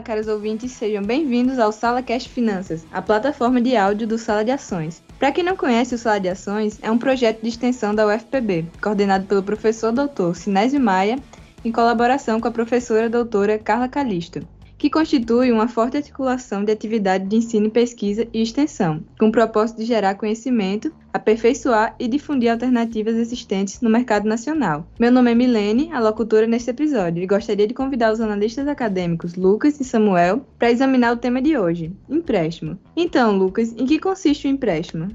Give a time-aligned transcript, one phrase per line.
[0.00, 4.42] Olá, caros ouvintes, sejam bem-vindos ao Sala Cash Finanças, a plataforma de áudio do Sala
[4.42, 5.02] de Ações.
[5.18, 8.64] Para quem não conhece, o Sala de Ações é um projeto de extensão da UFPB,
[8.80, 11.18] coordenado pelo professor doutor Sinésio Maia,
[11.62, 14.40] em colaboração com a professora doutora Carla Calisto
[14.80, 19.76] que constitui uma forte articulação de atividade de ensino, pesquisa e extensão, com o propósito
[19.76, 24.88] de gerar conhecimento, aperfeiçoar e difundir alternativas existentes no mercado nacional.
[24.98, 29.34] Meu nome é Milene, a locutora neste episódio, e gostaria de convidar os analistas acadêmicos
[29.34, 32.78] Lucas e Samuel para examinar o tema de hoje, empréstimo.
[32.96, 35.08] Então, Lucas, em que consiste o empréstimo?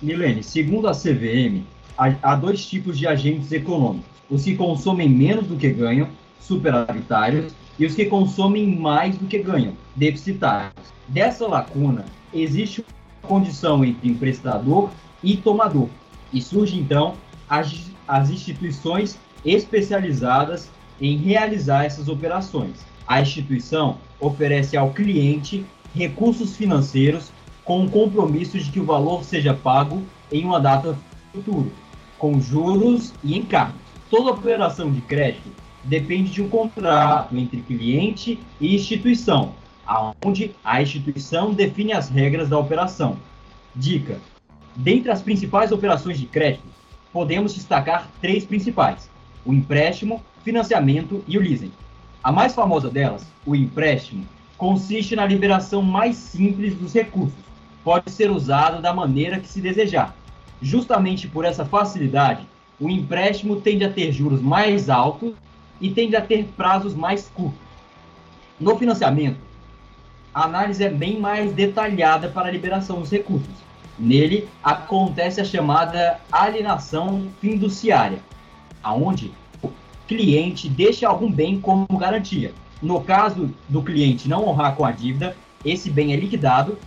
[0.00, 1.62] Milene, segundo a CVM,
[1.98, 6.08] há dois tipos de agentes econômicos: os que consomem menos do que ganham,
[6.40, 10.92] superavitários, e os que consomem mais do que ganham, deficitários.
[11.08, 14.90] Dessa lacuna, existe uma condição entre emprestador
[15.24, 15.88] e tomador,
[16.30, 17.14] e surge então
[17.48, 22.84] as, as instituições especializadas em realizar essas operações.
[23.08, 27.32] A instituição oferece ao cliente recursos financeiros
[27.64, 30.94] com o compromisso de que o valor seja pago em uma data
[31.32, 31.70] futura,
[32.18, 33.80] com juros e encargos.
[34.10, 35.50] Toda operação de crédito
[35.84, 39.54] depende de um contrato entre cliente e instituição,
[40.24, 43.16] onde a instituição define as regras da operação.
[43.74, 44.18] Dica:
[44.76, 46.68] dentre as principais operações de crédito,
[47.12, 49.10] podemos destacar três principais:
[49.44, 51.72] o empréstimo, financiamento e o leasing.
[52.22, 54.26] A mais famosa delas, o empréstimo,
[54.58, 57.38] consiste na liberação mais simples dos recursos.
[57.82, 60.14] Pode ser usado da maneira que se desejar.
[60.60, 62.46] Justamente por essa facilidade,
[62.78, 65.32] o empréstimo tende a ter juros mais altos
[65.80, 67.58] e tende a ter prazos mais curtos.
[68.58, 69.38] No financiamento,
[70.34, 73.48] a análise é bem mais detalhada para a liberação dos recursos.
[73.98, 78.18] Nele acontece a chamada alienação fiduciária,
[78.82, 79.32] aonde
[79.62, 79.70] o
[80.06, 82.52] cliente deixa algum bem como garantia.
[82.80, 86.78] No caso do cliente não honrar com a dívida, esse bem é liquidado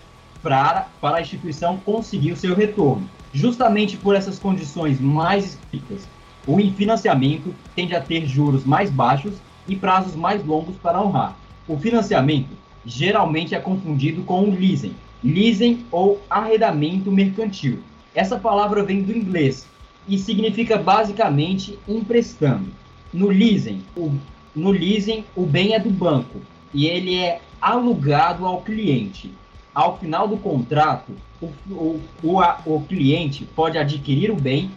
[0.41, 3.07] para, para a instituição conseguir o seu retorno.
[3.34, 6.07] Justamente por essas condições mais estritas
[6.46, 9.34] o financiamento tende a ter juros mais baixos
[9.68, 11.38] e prazos mais longos para honrar.
[11.68, 12.50] O financiamento
[12.86, 14.94] geralmente é confundido com o leasing,
[15.24, 17.80] leasing ou arrendamento mercantil.
[18.14, 19.66] Essa palavra vem do inglês
[20.08, 22.68] e significa basicamente emprestando.
[23.14, 24.12] No leasing, o,
[24.54, 26.42] no leasing, o bem é do banco
[26.74, 29.31] e ele é alugado ao cliente.
[29.74, 34.70] Ao final do contrato, o, o, o, o cliente pode adquirir o bem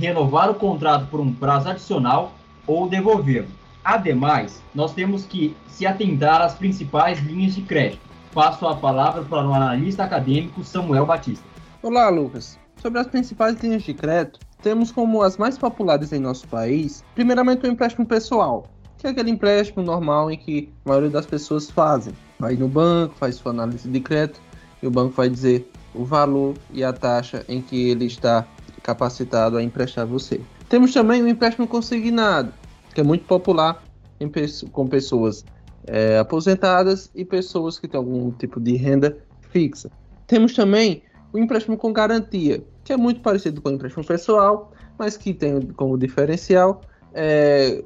[0.00, 2.32] renovar o contrato por um prazo adicional
[2.66, 3.48] ou devolvê-lo.
[3.84, 8.00] Ademais, nós temos que se atentar às principais linhas de crédito.
[8.32, 11.44] Passo a palavra para o analista acadêmico Samuel Batista.
[11.82, 12.58] Olá, Lucas.
[12.80, 17.66] Sobre as principais linhas de crédito, temos como as mais populares em nosso país, primeiramente
[17.66, 22.14] o empréstimo pessoal, que é aquele empréstimo normal em que a maioria das pessoas fazem.
[22.38, 24.40] Vai no banco, faz sua análise de crédito
[24.82, 28.46] e o banco vai dizer o valor e a taxa em que ele está
[28.90, 30.40] capacitado a emprestar você.
[30.68, 32.52] Temos também o empréstimo consignado,
[32.92, 33.82] que é muito popular
[34.18, 34.30] em,
[34.72, 35.44] com pessoas
[35.86, 39.16] é, aposentadas e pessoas que têm algum tipo de renda
[39.50, 39.90] fixa.
[40.26, 41.02] Temos também
[41.32, 45.60] o empréstimo com garantia, que é muito parecido com o empréstimo pessoal, mas que tem
[45.72, 46.80] como diferencial
[47.14, 47.84] é,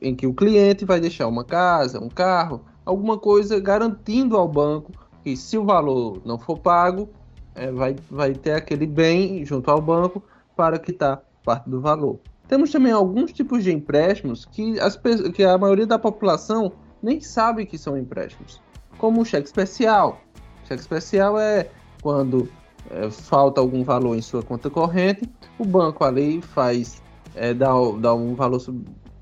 [0.00, 4.92] em que o cliente vai deixar uma casa, um carro, alguma coisa garantindo ao banco
[5.24, 7.08] que se o valor não for pago,
[7.54, 10.22] é, vai, vai ter aquele bem junto ao banco
[10.56, 12.18] para quitar parte do valor.
[12.48, 14.98] Temos também alguns tipos de empréstimos que, as,
[15.34, 18.60] que a maioria da população nem sabe que são empréstimos,
[18.98, 20.20] como o cheque especial.
[20.62, 21.68] O cheque especial é
[22.02, 22.48] quando
[22.90, 27.02] é, falta algum valor em sua conta corrente, o banco ali faz
[27.34, 28.60] é, dá, dá um valor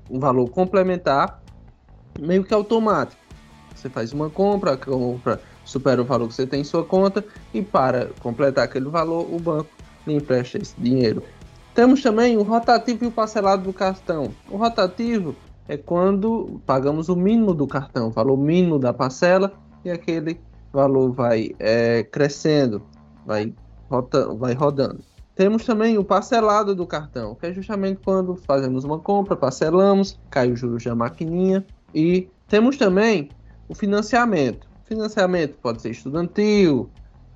[0.09, 1.41] um valor complementar
[2.19, 3.21] meio que automático.
[3.73, 7.23] Você faz uma compra, a compra supera o valor que você tem em sua conta
[7.53, 9.69] e para completar aquele valor o banco
[10.05, 11.23] lhe empresta esse dinheiro.
[11.73, 14.31] Temos também o rotativo e o parcelado do cartão.
[14.49, 15.35] O rotativo
[15.67, 19.53] é quando pagamos o mínimo do cartão, o valor mínimo da parcela,
[19.85, 20.39] e aquele
[20.71, 22.81] valor vai é, crescendo,
[23.25, 23.53] vai,
[23.89, 24.99] rota, vai rodando.
[25.35, 30.51] Temos também o parcelado do cartão, que é justamente quando fazemos uma compra, parcelamos, cai
[30.51, 31.65] os juros da maquininha.
[31.95, 33.29] E temos também
[33.67, 34.67] o financiamento.
[34.85, 36.89] Financiamento pode ser estudantil,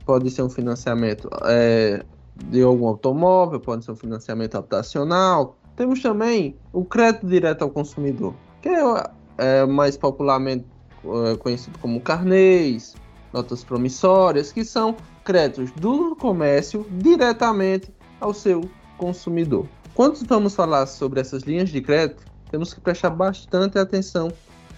[0.05, 2.03] pode ser um financiamento é,
[2.35, 5.55] de algum automóvel, pode ser um financiamento habitacional.
[5.75, 10.65] Temos também o crédito direto ao consumidor, que é, é mais popularmente
[11.03, 12.95] é, conhecido como carnês,
[13.33, 19.67] notas promissórias, que são créditos do comércio diretamente ao seu consumidor.
[19.93, 24.31] Quando vamos falar sobre essas linhas de crédito, temos que prestar bastante atenção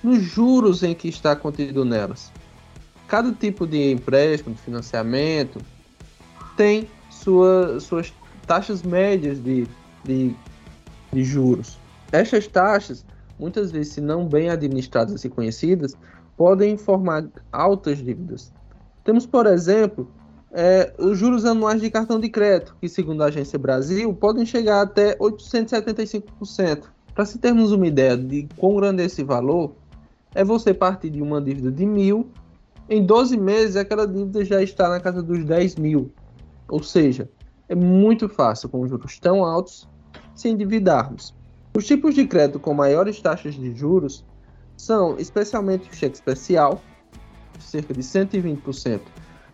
[0.03, 2.31] nos juros em que está contido nelas.
[3.07, 5.59] Cada tipo de empréstimo, de financiamento,
[6.55, 6.87] tem
[7.27, 8.13] sua, suas
[8.45, 9.67] taxas médias de,
[10.05, 10.33] de,
[11.11, 11.77] de juros.
[12.09, 13.05] Estas taxas,
[13.37, 15.93] muitas vezes, se não bem administradas e conhecidas,
[16.37, 18.53] podem formar altas dívidas.
[19.03, 20.09] Temos, por exemplo,
[20.53, 24.81] é, os juros anuais de cartão de crédito, que, segundo a Agência Brasil, podem chegar
[24.81, 26.83] até 875%.
[27.13, 29.73] Para se termos uma ideia de quão grande é esse valor,
[30.33, 32.29] é você partir de uma dívida de mil,
[32.89, 36.09] em 12 meses aquela dívida já está na casa dos 10 mil.
[36.67, 37.29] Ou seja,
[37.69, 39.87] é muito fácil com juros tão altos
[40.35, 41.33] se endividarmos.
[41.75, 44.25] Os tipos de crédito com maiores taxas de juros
[44.75, 46.81] são especialmente o cheque especial,
[47.59, 49.01] cerca de 120%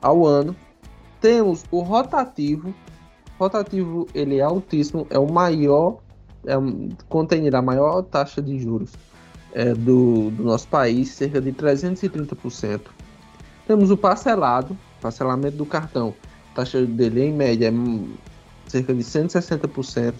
[0.02, 0.56] ao ano.
[1.20, 2.74] Temos o rotativo.
[3.40, 6.00] Rotativo ele é altíssimo, é o maior,
[6.46, 6.54] é,
[7.10, 8.94] contém a maior taxa de juros
[9.54, 12.82] é, do, do nosso país, cerca de 330%.
[13.66, 16.14] Temos o parcelado, parcelamento do cartão,
[16.54, 20.14] taxa dele em média é cerca de 160%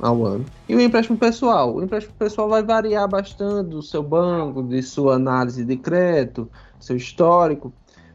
[0.00, 0.44] ao ano.
[0.68, 1.74] E o empréstimo pessoal?
[1.74, 6.96] O empréstimo pessoal vai variar bastante do seu banco, de sua análise de crédito, seu
[6.96, 7.72] histórico,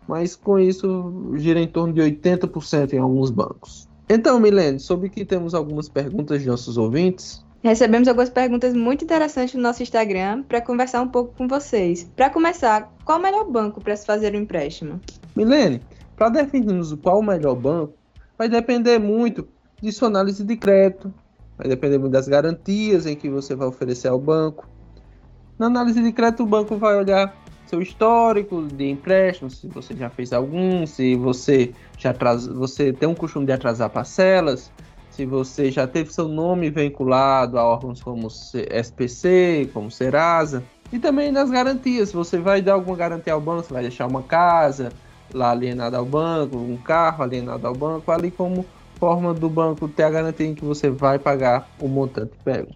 [0.08, 3.88] mas com isso gira em torno de 80% em alguns bancos.
[4.08, 7.44] Então, Milene, sobre que temos algumas perguntas de nossos ouvintes.
[7.64, 12.04] Recebemos algumas perguntas muito interessantes no nosso Instagram para conversar um pouco com vocês.
[12.16, 15.02] Para começar, qual o melhor banco para se fazer o um empréstimo?
[15.36, 15.82] Milene,
[16.16, 17.94] para definirmos qual o melhor banco,
[18.38, 19.48] vai depender muito
[19.82, 21.14] de sua análise de crédito,
[21.58, 24.68] vai depender muito das garantias em que você vai oferecer ao banco.
[25.58, 27.36] Na análise de crédito, o banco vai olhar
[27.66, 33.10] seu histórico de empréstimo, se você já fez algum, se você já atrasa, você tem
[33.10, 34.72] um costume de atrasar parcelas,
[35.10, 40.62] se você já teve seu nome vinculado a órgãos como SPC, como Serasa,
[40.94, 44.22] e também nas garantias, você vai dar alguma garantia ao banco, você vai deixar uma
[44.22, 44.92] casa
[45.34, 48.66] lá alienada ao banco, um carro alienado ao banco, ali como
[49.00, 52.72] forma do banco ter a garantia em que você vai pagar o montante pego.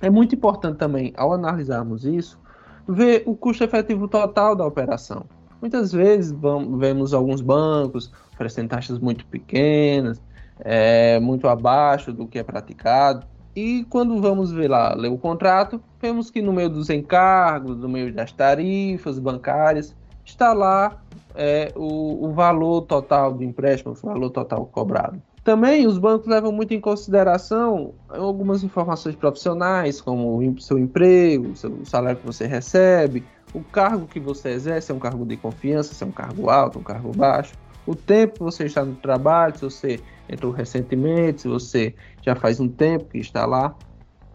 [0.00, 2.38] É muito importante também, ao analisarmos isso,
[2.86, 5.24] ver o custo efetivo total da operação.
[5.60, 10.20] Muitas vezes vamos, vemos alguns bancos oferecendo taxas muito pequenas,
[10.60, 13.26] é, muito abaixo do que é praticado.
[13.54, 17.88] E quando vamos ver lá, ler o contrato, vemos que no meio dos encargos, no
[17.88, 21.00] meio das tarifas bancárias, está lá
[21.36, 25.20] é, o, o valor total do empréstimo, o valor total cobrado.
[25.44, 31.86] Também os bancos levam muito em consideração algumas informações profissionais, como o seu emprego, o
[31.86, 33.22] salário que você recebe,
[33.54, 36.80] o cargo que você exerce, é um cargo de confiança, se é um cargo alto,
[36.80, 37.54] um cargo baixo,
[37.86, 42.58] o tempo que você está no trabalho, se você entrou recentemente, se você já faz
[42.58, 43.72] um tempo que está lá.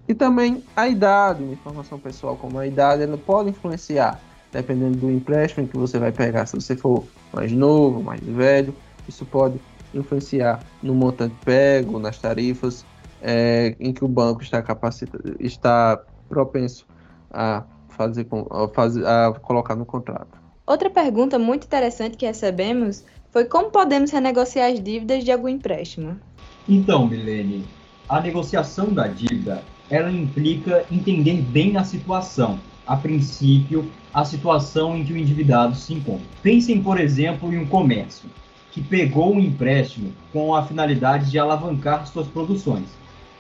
[0.08, 4.18] E também a idade, uma informação pessoal como a idade, ela pode influenciar,
[4.52, 6.46] dependendo do empréstimo que você vai pegar.
[6.46, 8.76] Se você for mais novo, mais velho,
[9.08, 9.60] isso pode
[9.94, 12.86] influenciar no montante pego, nas tarifas
[13.22, 16.86] é, em que o banco está capacitado, está propenso
[17.32, 20.40] a fazer, a fazer, a colocar no contrato.
[20.66, 26.20] Outra pergunta muito interessante que recebemos foi como podemos renegociar as dívidas de algum empréstimo.
[26.68, 27.66] Então, Milene,
[28.08, 32.60] a negociação da dívida ela implica entender bem a situação.
[32.92, 36.28] A princípio, a situação em que o endividado se encontra.
[36.44, 38.30] Pensem, por exemplo, em um comércio
[38.70, 42.90] que pegou um empréstimo com a finalidade de alavancar suas produções,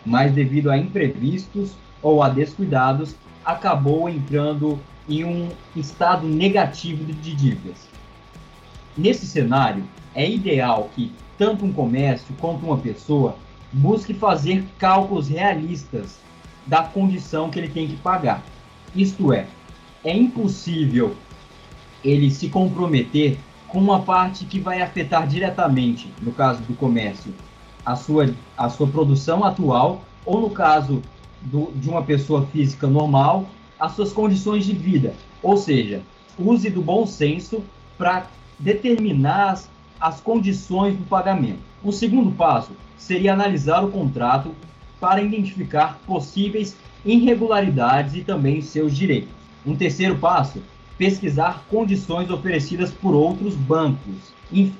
[0.05, 4.79] mas devido a imprevistos ou a descuidados, acabou entrando
[5.10, 7.89] em um estado negativo de dívidas.
[8.98, 9.84] Nesse cenário,
[10.15, 13.36] é ideal que tanto um comércio quanto uma pessoa
[13.74, 16.22] busque fazer cálculos realistas
[16.65, 18.41] da condição que ele tem que pagar.
[18.95, 19.48] Isto é,
[20.03, 21.15] é impossível
[22.03, 27.33] ele se comprometer com uma parte que vai afetar diretamente, no caso do comércio,
[27.86, 31.01] a sua, a sua produção atual, ou no caso
[31.41, 33.48] do, de uma pessoa física normal,
[33.79, 35.13] as suas condições de vida.
[35.41, 36.01] Ou seja,
[36.38, 37.63] use do bom senso
[37.98, 38.27] para
[38.60, 39.69] determinar as,
[40.00, 41.60] as condições do pagamento.
[41.83, 44.53] O segundo passo seria analisar o contrato
[45.00, 49.34] para identificar possíveis irregularidades e também seus direitos.
[49.65, 50.62] Um terceiro passo,
[50.98, 54.34] pesquisar condições oferecidas por outros bancos.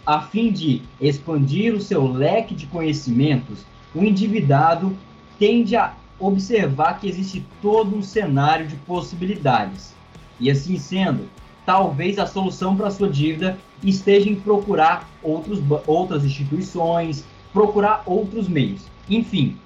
[0.06, 4.96] A fim de expandir o seu leque de conhecimentos, o endividado
[5.40, 9.96] tende a observar que existe todo um cenário de possibilidades.
[10.40, 11.30] E assim sendo,
[11.66, 18.84] talvez a solução para sua dívida esteja em procurar outros, outras instituições, procurar outros meios.
[19.10, 19.58] Enfim,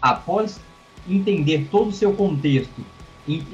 [0.00, 0.60] após
[1.08, 2.84] entender todo o seu contexto,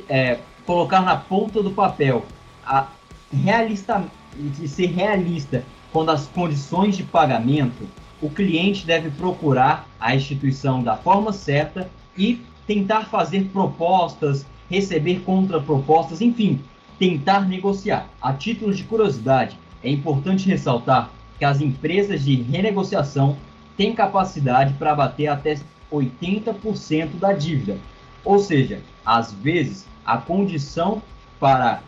[0.08, 2.24] é, colocar na ponta do papel,
[2.64, 2.88] a
[3.32, 4.04] realista,
[4.36, 7.86] de ser realista quando as condições de pagamento,
[8.20, 16.20] o cliente deve procurar a instituição da forma certa e tentar fazer propostas, receber contrapropostas,
[16.20, 16.60] enfim,
[16.98, 18.08] tentar negociar.
[18.20, 23.36] A título de curiosidade, é importante ressaltar que as empresas de renegociação
[23.76, 25.58] têm capacidade para bater até
[25.94, 27.78] 80% da dívida.
[28.24, 31.02] Ou seja, às vezes a condição
[31.38, 31.82] para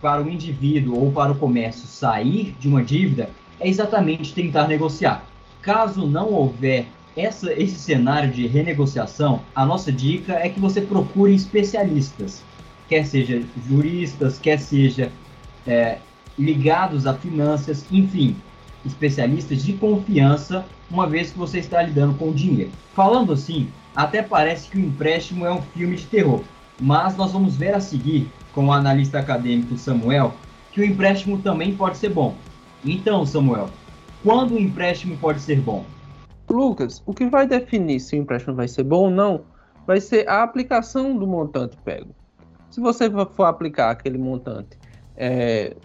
[0.00, 3.28] para o indivíduo ou para o comércio sair de uma dívida
[3.60, 5.26] é exatamente tentar negociar.
[5.60, 11.34] Caso não houver essa, esse cenário de renegociação, a nossa dica é que você procure
[11.34, 12.42] especialistas,
[12.88, 15.12] quer seja juristas, quer seja
[15.66, 15.98] é,
[16.38, 18.36] ligados a finanças, enfim,
[18.84, 22.70] especialistas de confiança, uma vez que você está lidando com dinheiro.
[22.94, 26.42] Falando assim, até parece que o empréstimo é um filme de terror,
[26.80, 30.34] mas nós vamos ver a seguir, com o analista acadêmico Samuel,
[30.72, 32.34] que o empréstimo também pode ser bom.
[32.84, 33.68] Então, Samuel,
[34.22, 35.84] quando o empréstimo pode ser bom?
[36.48, 39.42] Lucas, o que vai definir se o empréstimo vai ser bom ou não
[39.86, 42.14] vai ser a aplicação do montante pego.
[42.70, 44.78] Se você for aplicar aquele montante
[45.16, 45.76] é,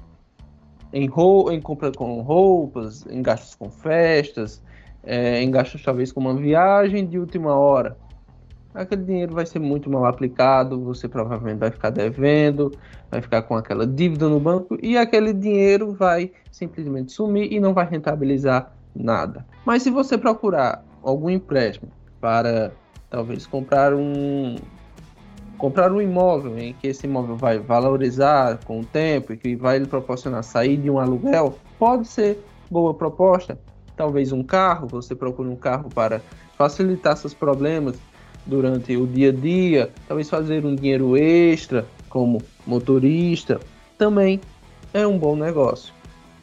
[0.95, 4.63] em, em compra com roupas, em gastos com festas,
[5.03, 7.97] é, em gastos talvez com uma viagem de última hora.
[8.73, 12.71] Aquele dinheiro vai ser muito mal aplicado, você provavelmente vai ficar devendo,
[13.11, 17.73] vai ficar com aquela dívida no banco e aquele dinheiro vai simplesmente sumir e não
[17.73, 19.45] vai rentabilizar nada.
[19.65, 22.71] Mas se você procurar algum empréstimo para
[23.09, 24.55] talvez comprar um,
[25.57, 29.79] comprar um imóvel em que esse imóvel vai valorizar com o tempo e que vai
[29.79, 33.57] lhe proporcionar sair de um aluguel, pode ser boa proposta.
[33.95, 36.21] Talvez um carro, você procura um carro para
[36.57, 37.95] facilitar seus problemas
[38.45, 43.59] durante o dia a dia, talvez fazer um dinheiro extra como motorista,
[43.97, 44.39] também
[44.93, 45.93] é um bom negócio.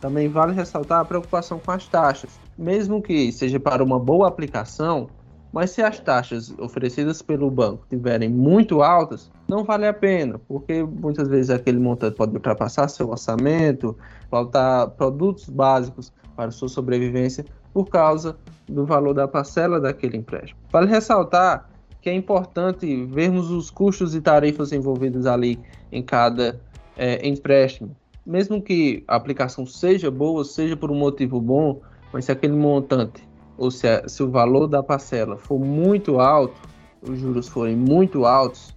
[0.01, 2.31] Também vale ressaltar a preocupação com as taxas.
[2.59, 5.09] Mesmo que seja para uma boa aplicação,
[5.53, 10.83] mas se as taxas oferecidas pelo banco estiverem muito altas, não vale a pena, porque
[10.83, 13.97] muitas vezes aquele montante pode ultrapassar seu orçamento,
[14.31, 20.59] faltar produtos básicos para sua sobrevivência por causa do valor da parcela daquele empréstimo.
[20.71, 21.69] Vale ressaltar
[22.01, 25.59] que é importante vermos os custos e tarifas envolvidos ali
[25.91, 26.61] em cada
[26.97, 27.95] é, empréstimo.
[28.25, 31.81] Mesmo que a aplicação seja boa, seja por um motivo bom,
[32.13, 33.23] mas se aquele montante
[33.63, 36.61] ou se, a, se o valor da parcela for muito alto,
[37.01, 38.75] os juros forem muito altos,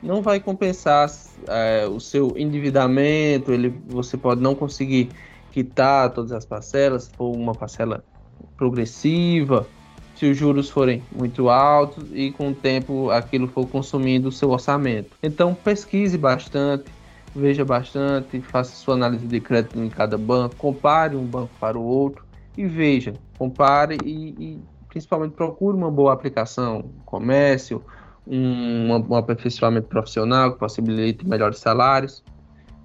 [0.00, 1.10] não vai compensar
[1.48, 5.08] é, o seu endividamento, ele, você pode não conseguir
[5.50, 8.04] quitar todas as parcelas, se for uma parcela
[8.56, 9.66] progressiva,
[10.14, 14.50] se os juros forem muito altos e com o tempo aquilo for consumindo o seu
[14.50, 15.10] orçamento.
[15.20, 16.84] Então pesquise bastante,
[17.34, 21.82] veja bastante, faça sua análise de crédito em cada banco, compare um banco para o
[21.82, 22.27] outro
[22.58, 27.80] e veja, compare e, e principalmente procure uma boa aplicação, comércio,
[28.26, 32.24] um, um aperfeiçoamento profissional que possibilite melhores salários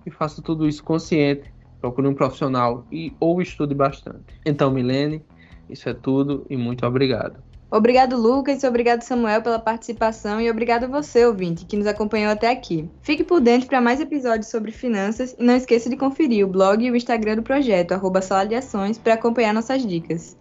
[0.06, 1.52] e faça tudo isso consciente,
[1.82, 4.40] procure um profissional e ou estude bastante.
[4.46, 5.26] Então, Milene,
[5.68, 7.42] isso é tudo e muito obrigado.
[7.76, 12.52] Obrigado, Lucas, obrigado, Samuel, pela participação e obrigado a você, ouvinte, que nos acompanhou até
[12.52, 12.88] aqui.
[13.02, 16.86] Fique por dentro para mais episódios sobre finanças e não esqueça de conferir o blog
[16.86, 20.38] e o Instagram do projeto, arroba Sala de Ações, para acompanhar nossas dicas.